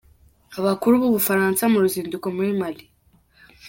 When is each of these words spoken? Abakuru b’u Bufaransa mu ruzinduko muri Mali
Abakuru 0.59 0.93
b’u 1.01 1.11
Bufaransa 1.15 1.63
mu 1.71 1.77
ruzinduko 1.83 2.27
muri 2.35 2.51
Mali 2.59 2.83